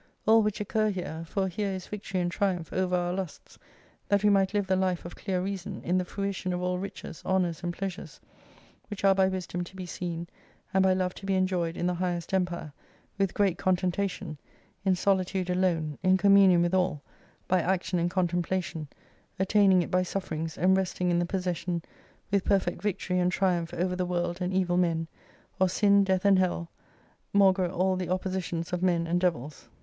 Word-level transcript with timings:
All 0.25 0.41
which 0.41 0.59
occur 0.59 0.89
here, 0.89 1.23
for 1.27 1.47
here 1.47 1.69
is 1.73 1.85
victory 1.85 2.21
and 2.21 2.31
triumph 2.31 2.73
over 2.73 2.95
our 2.95 3.13
lusts, 3.13 3.59
that 4.09 4.23
we 4.23 4.31
might 4.31 4.51
live 4.51 4.65
the 4.65 4.75
life 4.75 5.05
of 5.05 5.15
clear 5.15 5.39
reason, 5.39 5.79
in 5.83 5.99
the 5.99 6.05
fruition 6.05 6.53
of 6.53 6.61
all 6.63 6.79
riches, 6.79 7.21
honours, 7.23 7.61
and 7.61 7.71
pleasures, 7.71 8.19
which 8.89 9.03
are 9.03 9.13
by 9.13 9.27
wisdom 9.27 9.63
to 9.63 9.75
be 9.75 9.85
seen, 9.85 10.25
and 10.73 10.81
by 10.81 10.91
love 10.95 11.13
to 11.13 11.27
be 11.27 11.35
enjoyed 11.35 11.77
in 11.77 11.85
the 11.85 11.93
highest 11.93 12.33
empire, 12.33 12.73
with 13.19 13.35
great 13.35 13.59
contentation, 13.59 14.39
in 14.83 14.95
solitude 14.95 15.51
alone, 15.51 15.99
in 16.01 16.17
commu 16.17 16.47
nion 16.47 16.63
with 16.63 16.73
all, 16.73 17.03
by 17.47 17.61
action 17.61 17.99
and 17.99 18.09
contemplation, 18.09 18.87
attaining 19.37 19.83
it 19.83 19.91
by 19.91 20.01
sufferings, 20.01 20.57
and 20.57 20.75
resting 20.75 21.11
in 21.11 21.19
the 21.19 21.27
possession, 21.27 21.79
with 22.31 22.43
perfect 22.43 22.81
victory 22.81 23.19
and 23.19 23.31
triumph 23.31 23.71
over 23.75 23.95
the 23.95 24.07
world 24.07 24.41
and 24.41 24.51
evil 24.51 24.77
men, 24.77 25.07
or 25.59 25.69
sin, 25.69 26.03
death 26.03 26.25
and 26.25 26.39
hell, 26.39 26.71
maugre 27.33 27.69
all 27.69 27.95
the 27.95 28.09
oppositions 28.09 28.73
of 28.73 28.81
men 28.81 29.05
and 29.05 29.21
devils. 29.21 29.69